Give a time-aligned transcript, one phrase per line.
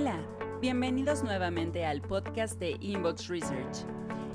[0.00, 0.16] Hola,
[0.62, 3.84] bienvenidos nuevamente al podcast de Inbox Research.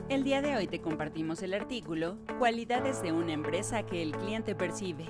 [0.09, 4.53] El día de hoy te compartimos el artículo Cualidades de una empresa que el cliente
[4.53, 5.05] percibe.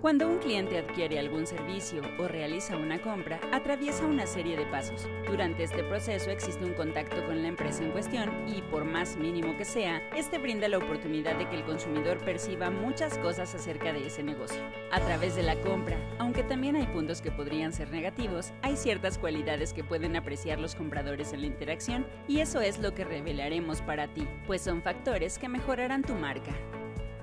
[0.00, 5.06] Cuando un cliente adquiere algún servicio o realiza una compra, atraviesa una serie de pasos.
[5.26, 9.58] Durante este proceso existe un contacto con la empresa en cuestión y, por más mínimo
[9.58, 14.06] que sea, este brinda la oportunidad de que el consumidor perciba muchas cosas acerca de
[14.06, 14.62] ese negocio.
[14.90, 19.18] A través de la compra, aunque también hay puntos que podrían ser negativos, hay ciertas
[19.18, 23.82] cualidades que pueden apreciar los compradores en la interacción y eso es lo que revelaremos
[23.82, 26.52] para ti, pues son factores que mejorarán tu marca.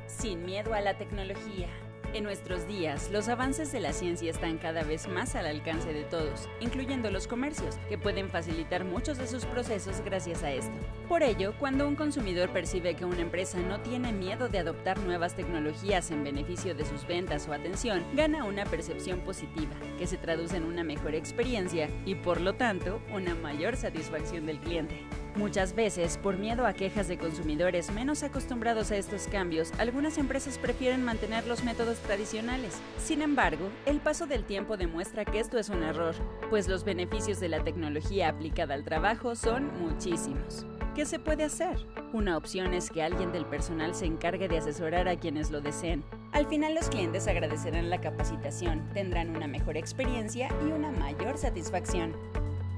[0.06, 1.68] Sin miedo a la tecnología.
[2.14, 6.04] En nuestros días, los avances de la ciencia están cada vez más al alcance de
[6.04, 10.72] todos, incluyendo los comercios, que pueden facilitar muchos de sus procesos gracias a esto.
[11.10, 15.36] Por ello, cuando un consumidor percibe que una empresa no tiene miedo de adoptar nuevas
[15.36, 20.56] tecnologías en beneficio de sus ventas o atención, gana una percepción positiva, que se traduce
[20.56, 25.04] en una mejor experiencia y, por lo tanto, una mayor satisfacción del cliente.
[25.38, 30.58] Muchas veces, por miedo a quejas de consumidores menos acostumbrados a estos cambios, algunas empresas
[30.58, 32.74] prefieren mantener los métodos tradicionales.
[32.98, 36.16] Sin embargo, el paso del tiempo demuestra que esto es un error,
[36.50, 40.66] pues los beneficios de la tecnología aplicada al trabajo son muchísimos.
[40.96, 41.78] ¿Qué se puede hacer?
[42.14, 46.04] Una opción es que alguien del personal se encargue de asesorar a quienes lo deseen.
[46.32, 52.14] Al final los clientes agradecerán la capacitación, tendrán una mejor experiencia y una mayor satisfacción.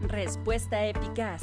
[0.02, 1.42] Respuesta eficaz.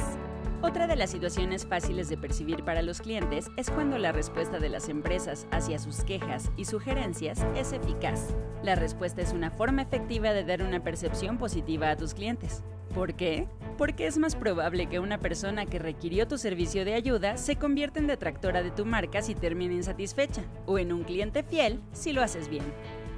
[0.62, 4.70] Otra de las situaciones fáciles de percibir para los clientes es cuando la respuesta de
[4.70, 8.34] las empresas hacia sus quejas y sugerencias es eficaz.
[8.62, 12.62] La respuesta es una forma efectiva de dar una percepción positiva a tus clientes.
[12.94, 13.46] ¿Por qué?
[13.76, 17.98] Porque es más probable que una persona que requirió tu servicio de ayuda se convierta
[17.98, 22.22] en detractora de tu marca si termina insatisfecha, o en un cliente fiel si lo
[22.22, 22.64] haces bien.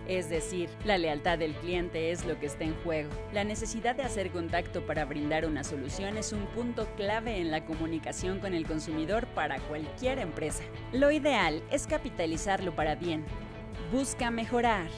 [0.09, 3.11] Es decir, la lealtad del cliente es lo que está en juego.
[3.35, 7.67] La necesidad de hacer contacto para brindar una solución es un punto clave en la
[7.67, 10.65] comunicación con el consumidor para cualquier empresa.
[10.93, 13.27] Lo ideal es capitalizarlo para bien.
[13.93, 14.89] Busca mejorar.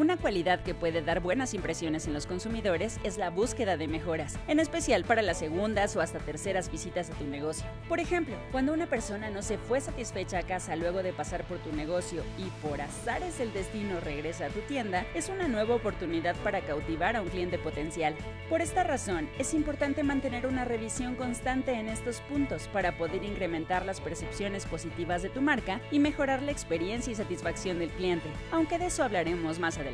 [0.00, 4.38] Una cualidad que puede dar buenas impresiones en los consumidores es la búsqueda de mejoras,
[4.48, 7.66] en especial para las segundas o hasta terceras visitas a tu negocio.
[7.86, 11.58] Por ejemplo, cuando una persona no se fue satisfecha a casa luego de pasar por
[11.58, 16.34] tu negocio y por azares el destino regresa a tu tienda, es una nueva oportunidad
[16.36, 18.16] para cautivar a un cliente potencial.
[18.48, 23.84] Por esta razón, es importante mantener una revisión constante en estos puntos para poder incrementar
[23.84, 28.78] las percepciones positivas de tu marca y mejorar la experiencia y satisfacción del cliente, aunque
[28.78, 29.89] de eso hablaremos más adelante.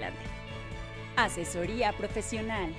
[1.16, 2.72] Asesoría profesional.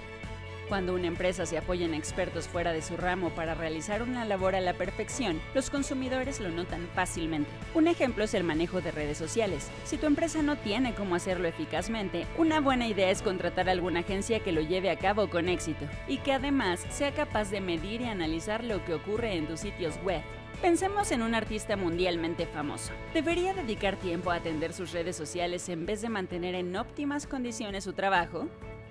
[0.70, 4.54] Cuando una empresa se apoya en expertos fuera de su ramo para realizar una labor
[4.54, 7.50] a la perfección, los consumidores lo notan fácilmente.
[7.74, 9.70] Un ejemplo es el manejo de redes sociales.
[9.86, 14.02] Si tu empresa no tiene cómo hacerlo eficazmente, una buena idea es contratar a alguna
[14.02, 18.02] agencia que lo lleve a cabo con éxito y que además sea capaz de medir
[18.02, 20.22] y analizar lo que ocurre en tus sitios web.
[20.62, 22.92] Pensemos en un artista mundialmente famoso.
[23.14, 27.86] ¿Debería dedicar tiempo a atender sus redes sociales en vez de mantener en óptimas condiciones
[27.86, 28.50] su trabajo?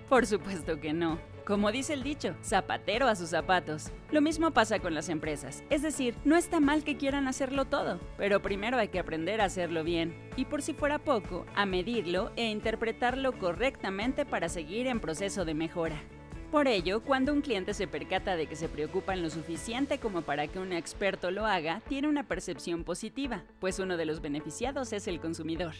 [0.08, 1.35] Por supuesto que no.
[1.46, 3.92] Como dice el dicho, zapatero a sus zapatos.
[4.10, 5.62] Lo mismo pasa con las empresas.
[5.70, 9.44] Es decir, no está mal que quieran hacerlo todo, pero primero hay que aprender a
[9.44, 10.12] hacerlo bien.
[10.34, 15.54] Y por si fuera poco, a medirlo e interpretarlo correctamente para seguir en proceso de
[15.54, 16.02] mejora.
[16.50, 20.48] Por ello, cuando un cliente se percata de que se preocupan lo suficiente como para
[20.48, 25.06] que un experto lo haga, tiene una percepción positiva, pues uno de los beneficiados es
[25.06, 25.74] el consumidor.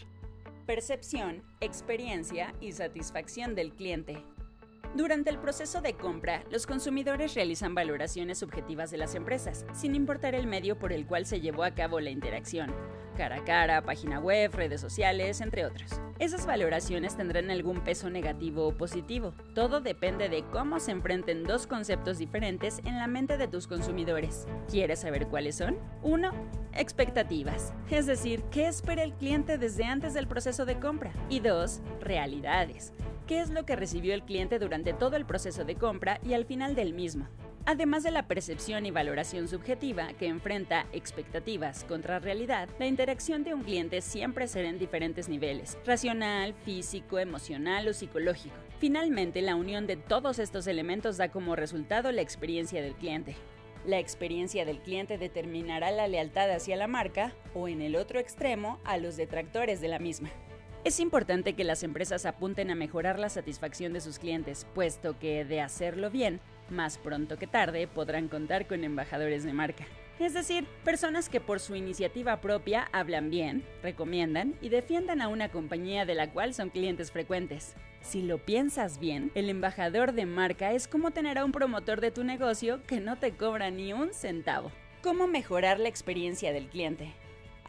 [0.65, 4.23] Percepción, experiencia y satisfacción del cliente.
[4.95, 10.33] Durante el proceso de compra, los consumidores realizan valoraciones subjetivas de las empresas, sin importar
[10.33, 12.73] el medio por el cual se llevó a cabo la interacción,
[13.15, 16.01] cara a cara, página web, redes sociales, entre otros.
[16.19, 19.33] Esas valoraciones tendrán algún peso negativo o positivo.
[19.53, 24.47] Todo depende de cómo se enfrenten dos conceptos diferentes en la mente de tus consumidores.
[24.69, 25.77] ¿Quieres saber cuáles son?
[26.01, 26.31] 1.
[26.73, 31.11] Expectativas, es decir, qué espera el cliente desde antes del proceso de compra.
[31.29, 31.81] Y 2.
[32.01, 32.93] Realidades
[33.27, 36.45] qué es lo que recibió el cliente durante todo el proceso de compra y al
[36.45, 37.27] final del mismo.
[37.65, 43.53] Además de la percepción y valoración subjetiva que enfrenta expectativas contra realidad, la interacción de
[43.53, 48.55] un cliente siempre será en diferentes niveles, racional, físico, emocional o psicológico.
[48.79, 53.35] Finalmente, la unión de todos estos elementos da como resultado la experiencia del cliente.
[53.85, 58.79] La experiencia del cliente determinará la lealtad hacia la marca o, en el otro extremo,
[58.85, 60.29] a los detractores de la misma.
[60.87, 65.43] Es importante que las empresas apunten a mejorar la satisfacción de sus clientes, puesto que
[65.43, 66.39] de hacerlo bien,
[66.69, 69.85] más pronto que tarde podrán contar con embajadores de marca.
[70.17, 75.49] Es decir, personas que por su iniciativa propia hablan bien, recomiendan y defiendan a una
[75.49, 77.75] compañía de la cual son clientes frecuentes.
[77.99, 82.11] Si lo piensas bien, el embajador de marca es como tener a un promotor de
[82.11, 84.71] tu negocio que no te cobra ni un centavo.
[85.03, 87.13] ¿Cómo mejorar la experiencia del cliente?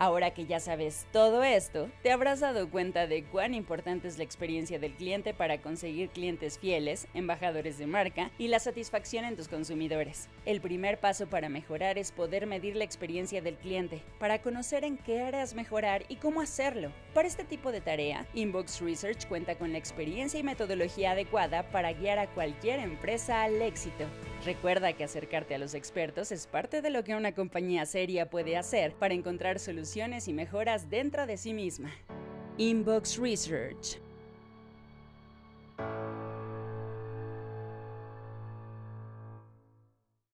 [0.00, 4.22] Ahora que ya sabes todo esto, te habrás dado cuenta de cuán importante es la
[4.22, 9.48] experiencia del cliente para conseguir clientes fieles, embajadores de marca y la satisfacción en tus
[9.48, 10.28] consumidores.
[10.46, 14.98] El primer paso para mejorar es poder medir la experiencia del cliente, para conocer en
[14.98, 16.92] qué áreas mejorar y cómo hacerlo.
[17.12, 21.92] Para este tipo de tarea, Inbox Research cuenta con la experiencia y metodología adecuada para
[21.92, 24.04] guiar a cualquier empresa al éxito.
[24.44, 28.56] Recuerda que acercarte a los expertos es parte de lo que una compañía seria puede
[28.56, 31.90] hacer para encontrar soluciones y mejoras dentro de sí misma.
[32.56, 34.00] Inbox Research